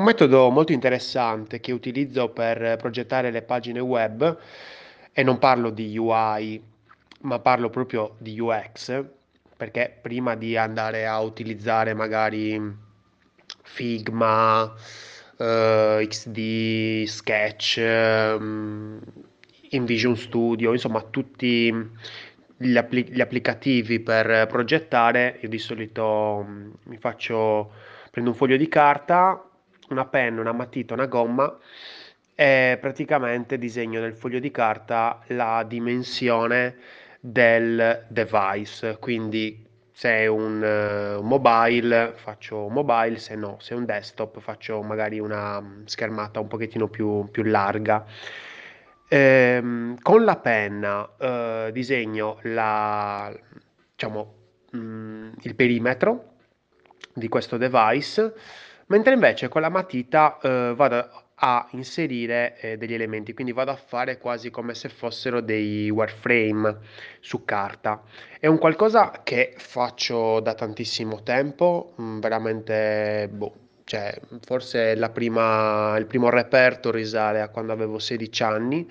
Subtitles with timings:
[0.00, 4.38] Un metodo molto interessante che utilizzo per progettare le pagine web,
[5.12, 6.58] e non parlo di UI,
[7.20, 9.04] ma parlo proprio di UX,
[9.58, 12.58] perché prima di andare a utilizzare magari
[13.62, 14.72] Figma,
[15.36, 19.00] eh, XD, Sketch, ehm,
[19.68, 21.70] InVision Studio, insomma tutti
[22.56, 27.72] gli, appli- gli applicativi per progettare, io di solito mm, mi faccio,
[28.10, 29.44] prendo un foglio di carta,
[29.90, 31.56] una penna, una matita, una gomma
[32.34, 36.76] e praticamente disegno nel foglio di carta la dimensione
[37.20, 43.76] del device, quindi se è un, eh, un mobile faccio mobile, se no, se è
[43.76, 48.06] un desktop faccio magari una mm, schermata un pochettino più, più larga.
[49.08, 53.30] Ehm, con la penna eh, disegno la,
[53.92, 54.34] diciamo,
[54.74, 56.36] mm, il perimetro
[57.12, 58.32] di questo device,
[58.90, 63.76] mentre invece con la matita eh, vado a inserire eh, degli elementi, quindi vado a
[63.76, 66.78] fare quasi come se fossero dei wireframe
[67.20, 68.02] su carta.
[68.38, 75.96] È un qualcosa che faccio da tantissimo tempo, mh, mm, veramente, boh, cioè, forse prima,
[75.96, 78.90] il primo reperto risale a quando avevo 16 anni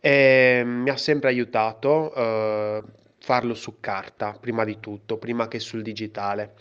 [0.00, 2.82] e mi ha sempre aiutato eh,
[3.18, 6.54] farlo su carta, prima di tutto, prima che sul digitale.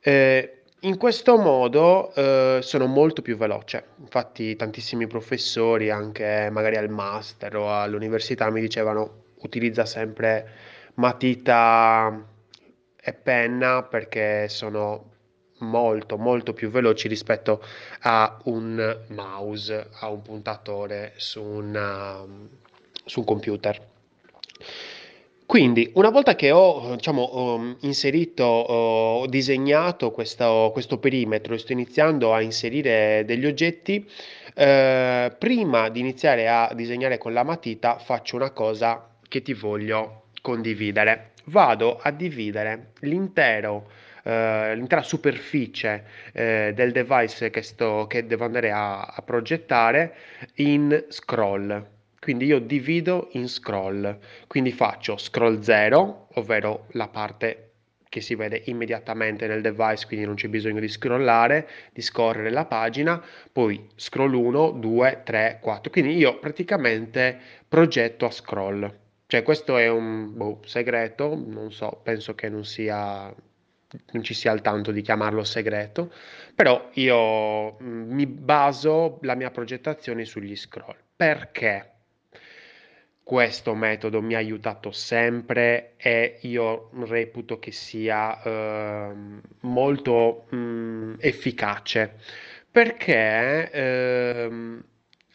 [0.00, 3.84] Eh, in questo modo, uhm, sono molto più veloce.
[4.00, 10.48] Infatti tantissimi professori, anche magari al master o all'università, mi dicevano: "Utilizza sempre
[10.94, 12.26] matita
[13.02, 15.08] e penna perché sono
[15.60, 17.62] molto, molto più veloci rispetto
[18.02, 22.48] a un mouse, a un puntatore su un
[23.04, 23.89] su un computer".
[25.50, 32.40] Quindi, una volta che ho, diciamo, inserito, ho disegnato questo, questo perimetro sto iniziando a
[32.40, 34.08] inserire degli oggetti,
[34.54, 40.26] eh, prima di iniziare a disegnare con la matita faccio una cosa che ti voglio
[40.40, 41.32] condividere.
[41.46, 43.90] Vado a dividere l'intero,
[44.22, 50.14] eh, l'intera superficie eh, del device che, sto, che devo andare a, a progettare
[50.58, 51.98] in scroll.
[52.20, 57.70] Quindi io divido in scroll, quindi faccio scroll 0, ovvero la parte
[58.10, 62.66] che si vede immediatamente nel device, quindi non c'è bisogno di scrollare, di scorrere la
[62.66, 65.90] pagina, poi scroll 1, 2, 3, 4.
[65.90, 68.98] Quindi io praticamente progetto a scroll.
[69.26, 73.32] Cioè questo è un boh, segreto, non so, penso che non sia
[74.12, 76.12] non ci sia il tanto di chiamarlo segreto,
[76.54, 80.96] però io mm, mi baso la mia progettazione sugli scroll.
[81.16, 81.99] Perché?
[83.22, 89.12] Questo metodo mi ha aiutato sempre e io reputo che sia eh,
[89.60, 92.16] molto mh, efficace
[92.70, 94.78] perché eh,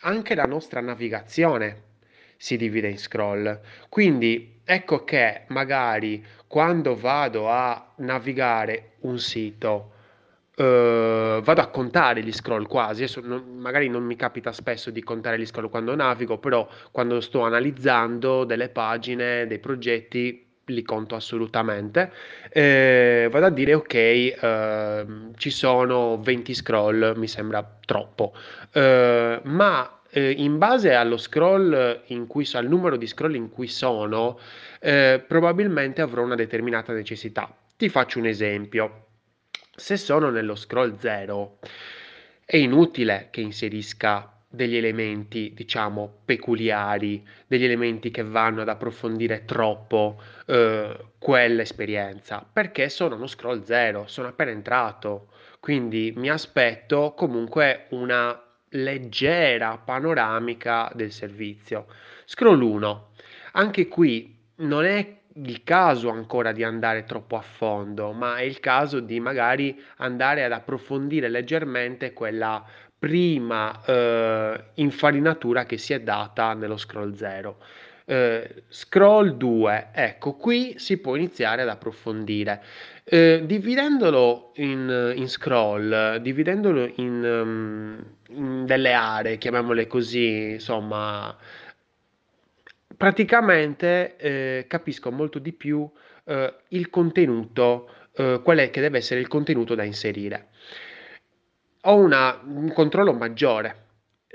[0.00, 1.90] anche la nostra navigazione
[2.36, 3.60] si divide in scroll.
[3.88, 9.92] Quindi ecco che magari quando vado a navigare un sito
[10.54, 15.02] Uh, vado a contare gli scroll quasi, Adesso non, magari non mi capita spesso di
[15.02, 21.14] contare gli scroll quando navigo, però quando sto analizzando delle pagine, dei progetti, li conto
[21.14, 22.12] assolutamente.
[22.50, 28.34] Eh, vado a dire ok, uh, ci sono 20 scroll, mi sembra troppo,
[28.74, 34.38] uh, ma in base allo scroll in cui al numero di scroll in cui sono,
[34.78, 37.50] probabilmente avrò una determinata necessità.
[37.74, 39.06] Ti faccio un esempio.
[39.74, 41.58] Se sono nello scroll 0
[42.44, 50.20] è inutile che inserisca degli elementi, diciamo, peculiari, degli elementi che vanno ad approfondire troppo
[50.44, 55.28] eh, quell'esperienza, perché sono uno scroll 0, sono appena entrato,
[55.58, 61.86] quindi mi aspetto comunque una leggera panoramica del servizio.
[62.26, 63.10] Scroll 1,
[63.52, 68.60] anche qui non è il caso ancora di andare troppo a fondo, ma è il
[68.60, 72.64] caso di magari andare ad approfondire leggermente quella
[72.98, 77.56] prima eh, infarinatura che si è data nello scroll 0.
[78.04, 82.62] Eh, scroll 2, ecco, qui si può iniziare ad approfondire.
[83.04, 91.36] Eh, dividendolo in, in, scroll, dividendolo in, um, in delle aree, chiamiamole così, insomma,
[93.02, 95.90] praticamente eh, capisco molto di più
[96.24, 100.50] eh, il contenuto, eh, qual è che deve essere il contenuto da inserire.
[101.82, 103.82] Ho una, un controllo maggiore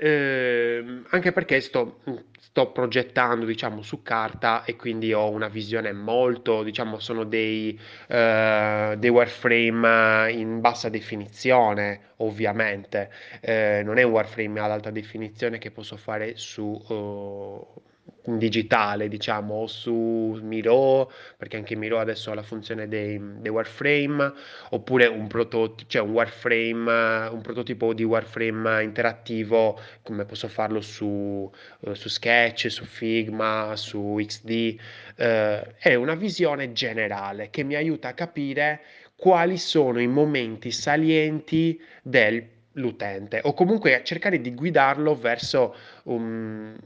[0.00, 2.02] Ehm, anche perché sto,
[2.38, 8.94] sto progettando, diciamo, su carta e quindi ho una visione molto, diciamo, sono dei, eh,
[8.96, 13.10] dei wireframe in bassa definizione, ovviamente.
[13.40, 17.87] Eh, non è un wireframe ad alta definizione che posso fare su, in
[18.36, 24.32] digitale, diciamo, o su Miro, perché anche Miro adesso ha la funzione dei, dei wireframe,
[24.70, 31.50] oppure un, prototipo, cioè un wireframe, un prototipo di wireframe interattivo, come posso farlo su,
[31.80, 34.76] eh, su Sketch, su Figma, su XD.
[35.16, 38.80] Eh, è una visione generale che mi aiuta a capire
[39.16, 45.74] quali sono i momenti salienti dell'utente o comunque a cercare di guidarlo verso
[46.04, 46.76] un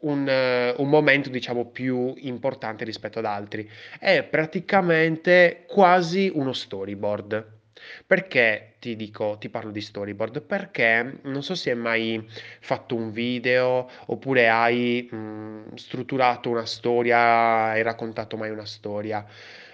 [0.00, 3.68] un, eh, un momento, diciamo, più importante rispetto ad altri.
[3.98, 7.58] È praticamente quasi uno storyboard.
[8.06, 10.42] Perché ti dico, ti parlo di storyboard?
[10.42, 12.28] Perché non so se hai mai
[12.60, 19.24] fatto un video oppure hai mh, strutturato una storia, hai raccontato mai una storia.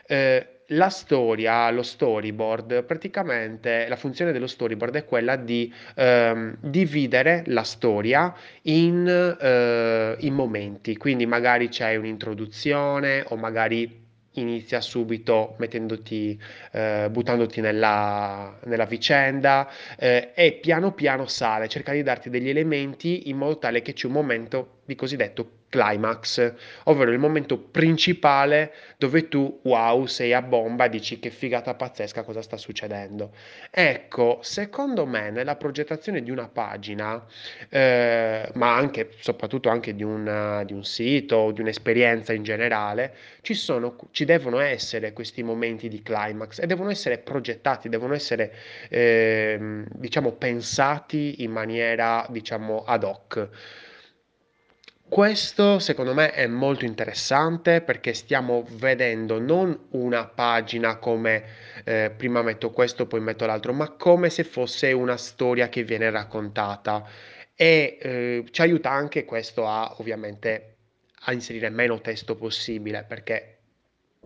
[0.06, 7.42] Eh, la storia, lo storyboard, praticamente la funzione dello storyboard è quella di ehm, dividere
[7.46, 9.06] la storia in,
[9.40, 14.04] eh, in momenti, quindi magari c'è un'introduzione o magari
[14.40, 16.38] inizia subito mettendoti,
[16.72, 19.68] eh, buttandoti nella, nella vicenda
[19.98, 24.06] eh, e piano piano sale, cerca di darti degli elementi in modo tale che c'è
[24.06, 26.54] un momento di cosiddetto climax,
[26.84, 32.40] ovvero il momento principale dove tu, wow, sei a bomba, dici che figata pazzesca cosa
[32.40, 33.34] sta succedendo.
[33.70, 37.22] Ecco, secondo me nella progettazione di una pagina,
[37.68, 43.54] eh, ma anche, soprattutto anche di, una, di un sito, di un'esperienza in generale, ci,
[43.54, 48.54] sono, ci devono essere questi momenti di climax e devono essere progettati, devono essere,
[48.88, 53.48] eh, diciamo, pensati in maniera, diciamo, ad hoc.
[55.08, 61.44] Questo secondo me è molto interessante perché stiamo vedendo non una pagina come
[61.84, 66.10] eh, prima metto questo, poi metto l'altro, ma come se fosse una storia che viene
[66.10, 67.08] raccontata.
[67.54, 70.76] E eh, ci aiuta anche questo a ovviamente
[71.26, 73.58] a inserire meno testo possibile perché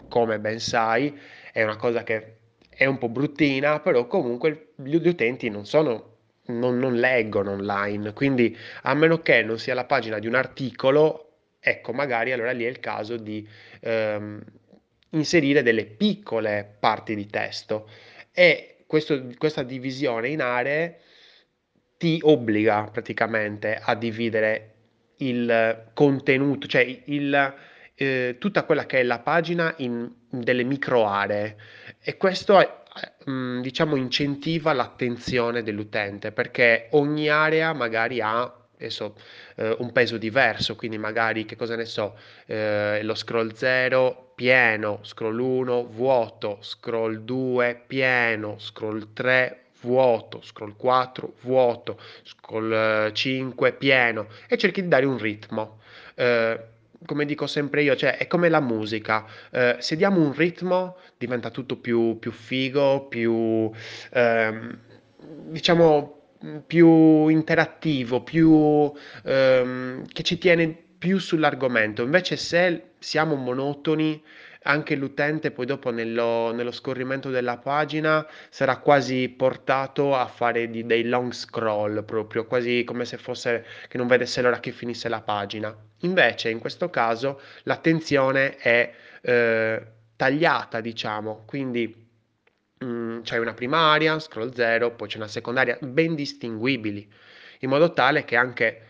[0.09, 1.17] come ben sai
[1.53, 2.37] è una cosa che
[2.71, 6.20] è un po' bruttina, però comunque gli utenti non sono
[6.59, 11.33] non, non leggono online, quindi a meno che non sia la pagina di un articolo,
[11.61, 13.47] ecco, magari allora lì è il caso di
[13.81, 14.43] ehm,
[15.11, 17.89] inserire delle piccole parti di testo.
[18.33, 21.01] E questo, questa divisione in aree
[21.97, 24.75] ti obbliga praticamente a dividere
[25.19, 27.55] il contenuto, cioè il,
[27.95, 31.57] eh, tutta quella che è la pagina in delle micro aree
[32.01, 32.80] e questo
[33.27, 38.43] Mhmm, diciamo incentiva l'attenzione dell'utente, perché ogni area magari ha
[38.77, 39.15] adesso,
[39.57, 42.17] ehm, un peso diverso, quindi magari, che cosa ne so,
[42.47, 50.77] ehm, lo scroll 0 pieno, scroll 1 vuoto, scroll 2 pieno, scroll 3 vuoto, scroll
[50.77, 55.79] 4 vuoto, scroll 5 pieno e cerchi di dare un ritmo.
[56.17, 56.69] Ehm
[57.07, 61.51] come dico sempre io, cioè è come la musica, eh, se diamo un ritmo diventa
[61.51, 63.71] tutto più, più figo, più,
[64.13, 64.79] ehm,
[65.49, 66.17] diciamo,
[66.67, 68.93] più interattivo, più,
[69.25, 72.03] ehm, che ci tiene più sull'argomento.
[72.03, 74.23] Invece se siamo monotoni,
[74.63, 80.85] anche l'utente poi dopo nello, nello scorrimento della pagina sarà quasi portato a fare di,
[80.85, 85.23] dei long scroll proprio, quasi come se fosse che non vedesse l'ora che finisse la
[85.23, 85.75] pagina.
[86.01, 88.93] Invece in questo caso l'attenzione è
[89.23, 92.09] eh, tagliata, diciamo, quindi
[92.85, 97.11] mm, c'è una primaria, scroll 0, poi c'è una secondaria, ben distinguibili,
[97.61, 98.85] in modo tale che anche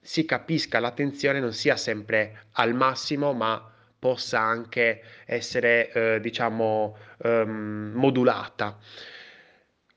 [0.00, 3.72] si capisca l'attenzione non sia sempre al massimo, ma
[4.04, 8.76] possa anche essere, eh, diciamo, ehm, modulata.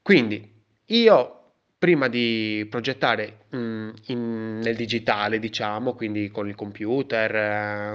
[0.02, 0.50] Quindi
[0.86, 1.34] io
[1.78, 7.36] prima di progettare mh, in, nel digitale, diciamo, quindi con il computer,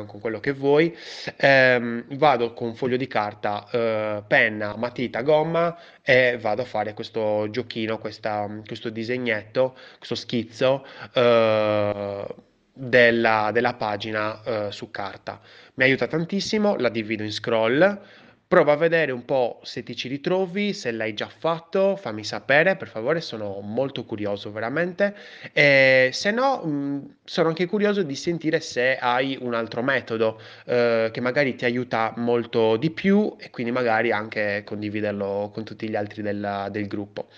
[0.02, 0.94] eh, con quello che vuoi,
[1.36, 7.48] ehm, vado con foglio di carta, eh, penna, matita, gomma e vado a fare questo
[7.48, 10.84] giochino, questa, questo disegnetto, questo schizzo.
[11.14, 12.26] Eh,
[12.72, 15.40] della, della pagina eh, su carta.
[15.74, 18.00] Mi aiuta tantissimo, la divido in scroll.
[18.46, 22.76] Prova a vedere un po' se ti ci ritrovi, se l'hai già fatto, fammi sapere,
[22.76, 25.16] per favore, sono molto curioso veramente.
[25.54, 31.08] E se no, mh, sono anche curioso di sentire se hai un altro metodo eh,
[31.10, 35.96] che magari ti aiuta molto di più e quindi magari anche condividerlo con tutti gli
[35.96, 37.28] altri del, del gruppo.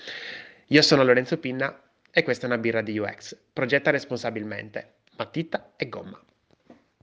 [0.69, 1.79] Io sono Lorenzo Pinna,
[2.17, 3.37] e questa è una birra di UX.
[3.53, 4.95] Progetta responsabilmente.
[5.19, 6.21] Matita e gomma.